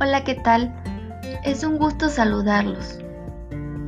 [0.00, 0.72] Hola, ¿qué tal?
[1.42, 3.00] Es un gusto saludarlos.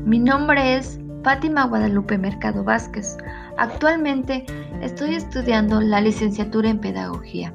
[0.05, 3.17] Mi nombre es Fátima Guadalupe Mercado Vázquez.
[3.57, 4.45] Actualmente
[4.83, 7.55] estoy estudiando la licenciatura en Pedagogía.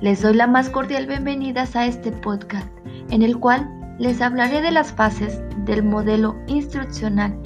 [0.00, 2.66] Les doy la más cordial bienvenida a este podcast,
[3.10, 7.38] en el cual les hablaré de las fases del modelo instruccional,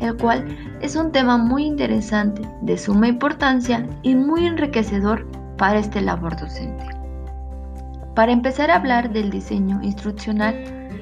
[0.00, 0.44] el cual
[0.80, 5.24] es un tema muy interesante, de suma importancia y muy enriquecedor
[5.56, 6.97] para este labor docente.
[8.18, 10.52] Para empezar a hablar del diseño instruccional,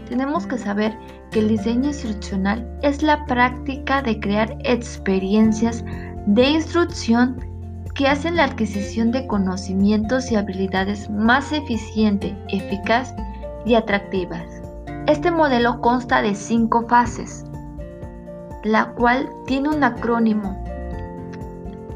[0.06, 0.94] tenemos que saber
[1.30, 5.82] que el diseño instruccional es la práctica de crear experiencias
[6.26, 7.42] de instrucción
[7.94, 13.14] que hacen la adquisición de conocimientos y habilidades más eficiente, eficaz
[13.64, 14.44] y atractivas.
[15.06, 17.46] Este modelo consta de cinco fases,
[18.62, 20.62] la cual tiene un acrónimo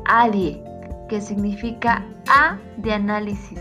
[0.06, 0.64] ADIE,
[1.10, 3.60] que significa A de análisis,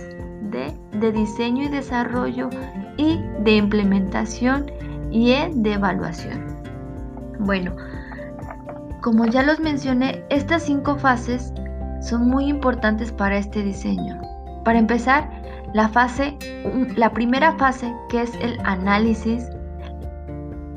[0.50, 2.50] de diseño y desarrollo
[2.98, 4.72] y de implementación
[5.12, 6.46] y E de evaluación.
[7.40, 7.76] Bueno,
[9.02, 11.54] como ya los mencioné, estas cinco fases
[12.02, 14.20] son muy importantes para este diseño.
[14.66, 15.30] Para empezar,
[15.74, 16.38] la fase,
[16.96, 19.46] la primera fase, que es el análisis,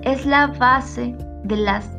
[0.02, 1.90] es la base de las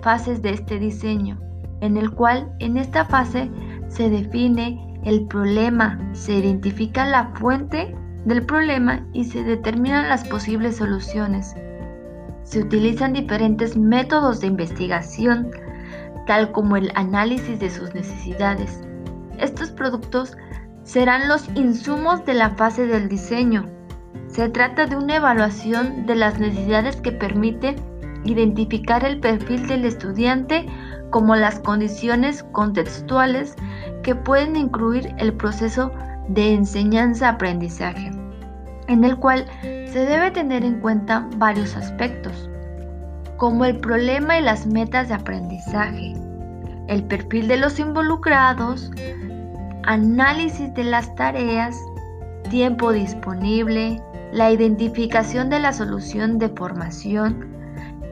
[0.00, 1.38] fases de este diseño,
[1.80, 3.50] en el cual en esta fase
[3.88, 10.76] se define el problema, se identifica la fuente del problema y se determinan las posibles
[10.78, 11.54] soluciones.
[12.42, 15.52] Se utilizan diferentes métodos de investigación,
[16.26, 18.82] tal como el análisis de sus necesidades.
[19.38, 20.36] Estos productos
[20.82, 23.66] serán los insumos de la fase del diseño.
[24.26, 27.76] Se trata de una evaluación de las necesidades que permite
[28.24, 30.66] identificar el perfil del estudiante
[31.10, 33.54] como las condiciones contextuales
[34.02, 35.92] que pueden incluir el proceso
[36.28, 38.10] de enseñanza-aprendizaje,
[38.88, 42.50] en el cual se debe tener en cuenta varios aspectos,
[43.36, 46.14] como el problema y las metas de aprendizaje,
[46.88, 48.90] el perfil de los involucrados,
[49.84, 51.76] análisis de las tareas,
[52.50, 54.00] tiempo disponible,
[54.32, 57.46] la identificación de la solución de formación,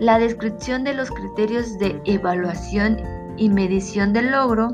[0.01, 3.01] la descripción de los criterios de evaluación
[3.37, 4.71] y medición del logro,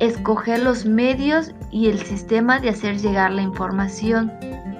[0.00, 4.32] escoger los medios y el sistema de hacer llegar la información,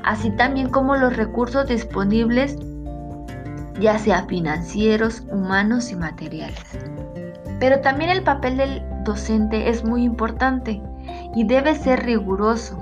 [0.05, 2.57] así también como los recursos disponibles,
[3.81, 6.79] ya sea financieros, humanos y materiales.
[7.61, 10.83] Pero también el papel del docente es muy importante
[11.35, 12.79] y debe ser riguroso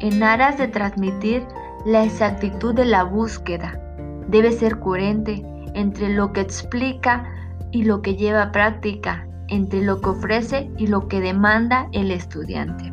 [0.00, 1.42] en aras de transmitir
[1.84, 3.80] la exactitud de la búsqueda.
[4.28, 5.44] Debe ser coherente
[5.76, 7.30] entre lo que explica
[7.70, 12.10] y lo que lleva a práctica entre lo que ofrece y lo que demanda el
[12.10, 12.90] estudiante.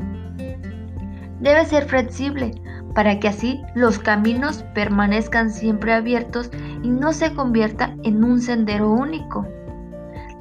[1.39, 2.51] Debe ser flexible
[2.93, 6.51] para que así los caminos permanezcan siempre abiertos
[6.83, 9.47] y no se convierta en un sendero único.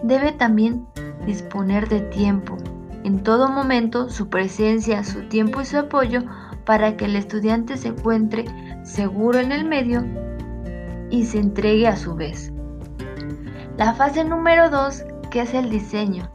[0.03, 0.87] Debe también
[1.27, 2.57] disponer de tiempo,
[3.05, 6.23] en todo momento su presencia, su tiempo y su apoyo
[6.65, 8.45] para que el estudiante se encuentre
[8.85, 10.05] seguro en el medio
[11.12, 12.53] y se entregue a su vez.
[13.77, 16.28] La fase número 2 que es el diseño.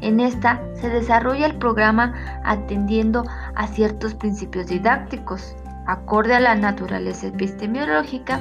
[0.00, 3.24] En esta se desarrolla el programa atendiendo
[3.54, 5.56] a ciertos principios didácticos,
[5.86, 8.40] acorde a la naturaleza epistemológica,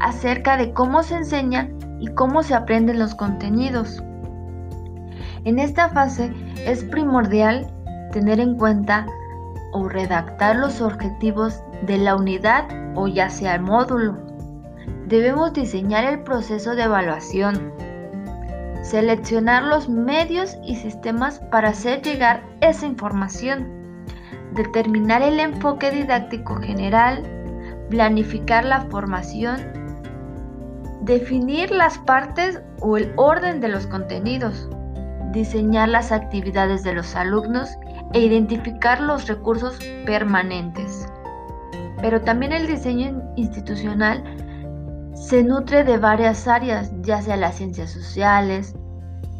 [0.00, 4.02] acerca de cómo se enseñan y cómo se aprenden los contenidos.
[5.44, 6.32] En esta fase
[6.66, 7.72] es primordial
[8.12, 9.06] tener en cuenta
[9.72, 14.31] o redactar los objetivos de la unidad o ya sea el módulo.
[15.06, 17.72] Debemos diseñar el proceso de evaluación,
[18.82, 23.68] seleccionar los medios y sistemas para hacer llegar esa información,
[24.54, 27.22] determinar el enfoque didáctico general,
[27.90, 29.60] planificar la formación,
[31.02, 34.68] definir las partes o el orden de los contenidos,
[35.32, 37.70] diseñar las actividades de los alumnos
[38.12, 41.08] e identificar los recursos permanentes.
[42.00, 44.22] Pero también el diseño institucional
[45.22, 48.74] se nutre de varias áreas, ya sea las ciencias sociales,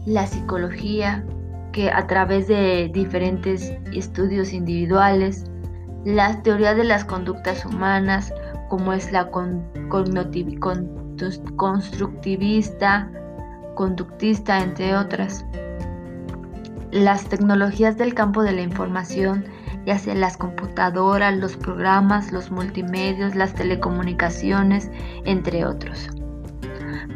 [0.07, 1.27] la psicología,
[1.73, 5.45] que a través de diferentes estudios individuales,
[6.05, 8.33] las teorías de las conductas humanas,
[8.69, 9.29] como es la
[11.57, 13.11] constructivista,
[13.75, 15.45] conductista, entre otras.
[16.93, 19.45] Las tecnologías del campo de la información,
[19.87, 24.91] ya sea las computadoras, los programas, los multimedios, las telecomunicaciones,
[25.25, 26.09] entre otros.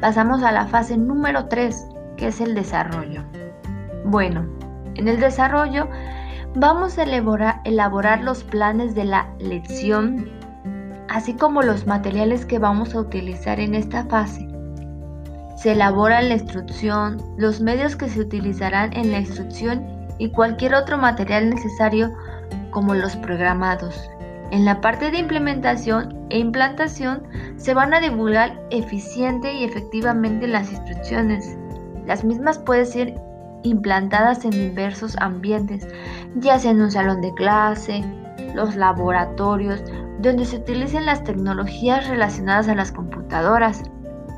[0.00, 1.86] Pasamos a la fase número 3,
[2.16, 3.22] que es el desarrollo.
[4.04, 4.46] Bueno,
[4.94, 5.88] en el desarrollo
[6.54, 10.30] vamos a elaborar, elaborar los planes de la lección,
[11.08, 14.48] así como los materiales que vamos a utilizar en esta fase.
[15.56, 19.86] Se elabora la instrucción, los medios que se utilizarán en la instrucción
[20.18, 22.12] y cualquier otro material necesario
[22.76, 24.10] como los programados.
[24.50, 27.22] En la parte de implementación e implantación
[27.56, 31.56] se van a divulgar eficiente y efectivamente las instrucciones.
[32.04, 33.14] Las mismas pueden ser
[33.62, 35.88] implantadas en diversos ambientes,
[36.34, 38.04] ya sea en un salón de clase,
[38.54, 39.82] los laboratorios,
[40.18, 43.84] donde se utilicen las tecnologías relacionadas a las computadoras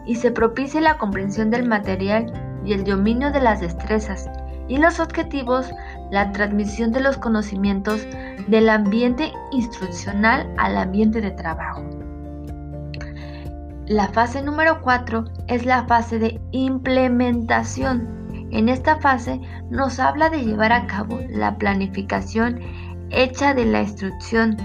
[0.06, 2.32] y se propicie la comprensión del material
[2.64, 4.30] y el dominio de las destrezas
[4.68, 5.72] y los objetivos,
[6.10, 8.06] la transmisión de los conocimientos
[8.46, 11.82] del ambiente instruccional al ambiente de trabajo.
[13.86, 18.06] La fase número 4 es la fase de implementación.
[18.50, 19.40] En esta fase
[19.70, 22.60] nos habla de llevar a cabo la planificación
[23.10, 24.56] hecha de la instrucción,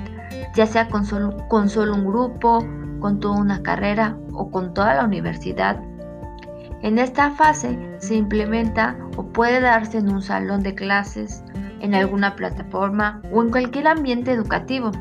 [0.55, 2.65] ya sea con solo, con solo un grupo,
[2.99, 5.81] con toda una carrera o con toda la universidad.
[6.81, 8.97] En esta fase se implementa
[9.33, 11.43] puede darse en un salón de clases,
[11.81, 14.91] en alguna plataforma o en cualquier ambiente educativo.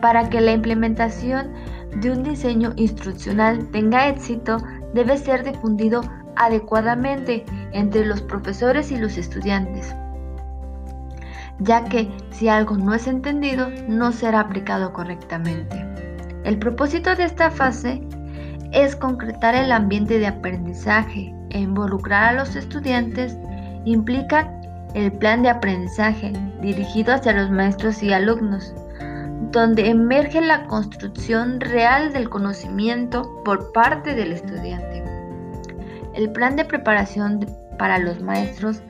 [0.00, 1.52] Para que la implementación
[1.96, 4.58] de un diseño instruccional tenga éxito,
[4.94, 6.02] debe ser difundido
[6.36, 9.94] adecuadamente entre los profesores y los estudiantes
[11.58, 15.84] ya que si algo no es entendido, no será aplicado correctamente.
[16.44, 18.02] El propósito de esta fase
[18.72, 23.36] es concretar el ambiente de aprendizaje involucrar a los estudiantes
[23.84, 24.52] implica
[24.94, 28.74] el plan de aprendizaje dirigido hacia los maestros y alumnos,
[29.52, 35.04] donde emerge la construcción real del conocimiento por parte del estudiante.
[36.14, 37.46] El plan de preparación
[37.78, 38.82] para los maestros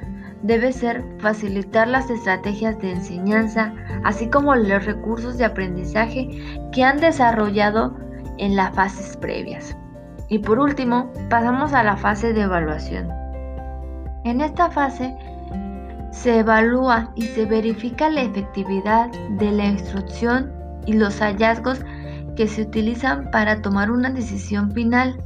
[0.43, 3.75] debe ser facilitar las estrategias de enseñanza,
[4.05, 6.29] así como los recursos de aprendizaje
[6.73, 7.97] que han desarrollado
[8.39, 9.77] en las fases previas.
[10.29, 13.09] Y por último, pasamos a la fase de evaluación.
[14.25, 15.17] En esta fase
[16.11, 20.53] se evalúa y se verifica la efectividad de la instrucción
[20.87, 21.81] y los hallazgos
[22.37, 25.21] que se utilizan para tomar una decisión final,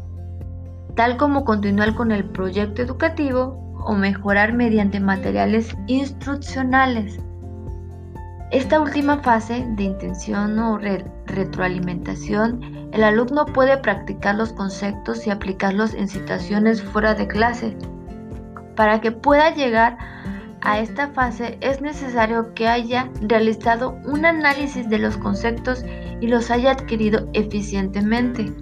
[0.96, 7.18] tal como continuar con el proyecto educativo o mejorar mediante materiales instruccionales.
[8.50, 10.76] Esta última fase de intención o
[11.26, 17.76] retroalimentación, el alumno puede practicar los conceptos y aplicarlos en situaciones fuera de clase.
[18.74, 19.98] Para que pueda llegar
[20.62, 25.84] a esta fase es necesario que haya realizado un análisis de los conceptos
[26.20, 28.52] y los haya adquirido eficientemente.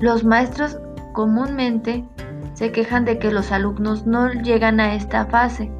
[0.00, 0.78] Los maestros
[1.12, 2.04] comúnmente
[2.54, 5.70] se quejan de que los alumnos no llegan a esta fase,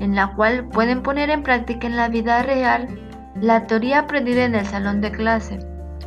[0.00, 2.88] en la cual pueden poner en práctica en la vida real
[3.40, 5.60] la teoría aprendida en el salón de clase.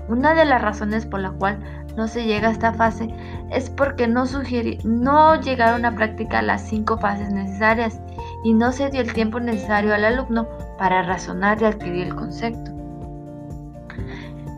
[0.09, 1.59] Una de las razones por la cual
[1.95, 3.07] no se llega a esta fase
[3.51, 4.25] es porque no,
[4.83, 8.01] no llegaron a practicar las cinco fases necesarias
[8.43, 10.47] y no se dio el tiempo necesario al alumno
[10.77, 12.71] para razonar y adquirir el concepto.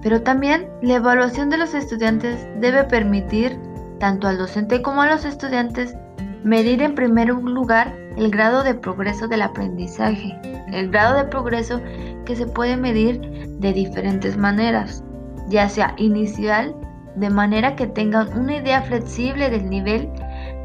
[0.02, 3.60] Pero también la evaluación de los estudiantes debe permitir
[4.00, 5.96] tanto al docente como a los estudiantes,
[6.44, 10.38] medir en primer lugar el grado de progreso del aprendizaje,
[10.72, 11.82] el grado de progreso
[12.26, 13.20] que se puede medir
[13.60, 15.04] de diferentes maneras,
[15.50, 16.76] ya sea inicial,
[17.16, 20.10] de manera que tengan una idea flexible del nivel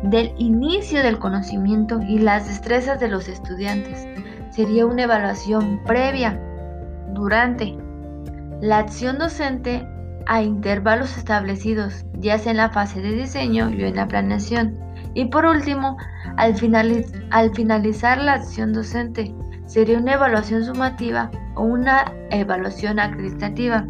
[0.03, 4.07] del inicio del conocimiento y las destrezas de los estudiantes.
[4.51, 6.41] Sería una evaluación previa,
[7.13, 7.77] durante.
[8.61, 9.87] La acción docente
[10.27, 14.79] a intervalos establecidos, ya sea en la fase de diseño o en la planeación.
[15.15, 15.97] Y por último,
[16.37, 16.55] al,
[17.31, 19.35] al finalizar la acción docente,
[19.67, 23.87] sería una evaluación sumativa o una evaluación acreditativa.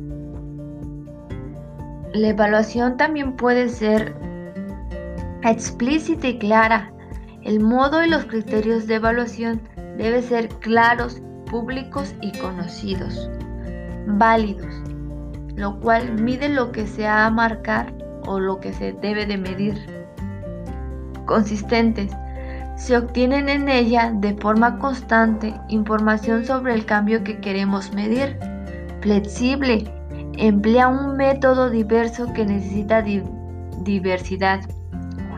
[2.12, 4.14] La evaluación también puede ser
[5.42, 6.92] explícita y clara.
[7.42, 9.60] El modo y los criterios de evaluación
[9.96, 13.30] deben ser claros, públicos y conocidos,
[14.06, 14.90] válidos
[15.60, 17.92] lo cual mide lo que se ha a marcar
[18.26, 19.99] o lo que se debe de medir.
[21.30, 22.10] Consistentes.
[22.74, 28.36] Se obtienen en ella de forma constante información sobre el cambio que queremos medir.
[29.00, 29.84] Flexible.
[30.36, 33.04] Emplea un método diverso que necesita
[33.84, 34.58] diversidad.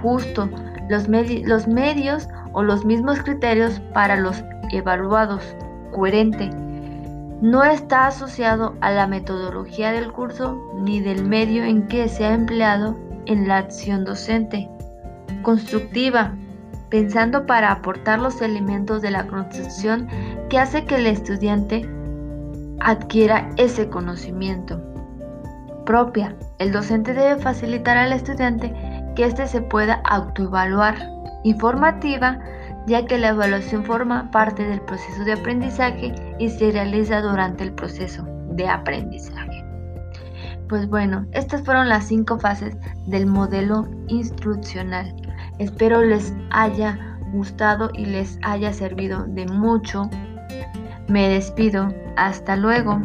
[0.00, 0.48] Justo.
[0.88, 5.44] Los, los medios o los mismos criterios para los evaluados.
[5.90, 6.48] Coherente
[7.42, 12.32] no está asociado a la metodología del curso ni del medio en que se ha
[12.32, 12.96] empleado
[13.26, 14.70] en la acción docente.
[15.42, 16.32] Constructiva,
[16.90, 20.08] pensando para aportar los elementos de la construcción
[20.48, 21.88] que hace que el estudiante
[22.80, 24.80] adquiera ese conocimiento.
[25.84, 26.36] propia.
[26.58, 28.72] El docente debe facilitar al estudiante
[29.16, 30.94] que éste se pueda autoevaluar.
[31.44, 32.38] Informativa,
[32.86, 37.72] ya que la evaluación forma parte del proceso de aprendizaje y se realiza durante el
[37.72, 39.64] proceso de aprendizaje.
[40.68, 45.14] Pues bueno, estas fueron las cinco fases del modelo instruccional.
[45.58, 50.08] Espero les haya gustado y les haya servido de mucho.
[51.08, 51.92] Me despido.
[52.16, 53.00] Hasta luego.